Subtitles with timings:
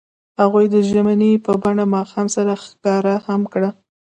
[0.39, 3.69] هغوی د ژمنې په بڼه ماښام سره ښکاره هم کړه.